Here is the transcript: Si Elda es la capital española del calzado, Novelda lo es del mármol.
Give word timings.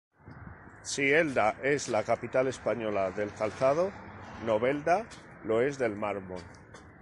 Si 0.91 1.03
Elda 1.17 1.43
es 1.71 1.87
la 1.87 2.01
capital 2.03 2.47
española 2.47 3.11
del 3.11 3.31
calzado, 3.31 3.91
Novelda 4.47 5.05
lo 5.43 5.61
es 5.61 5.77
del 5.77 5.95
mármol. 5.95 6.41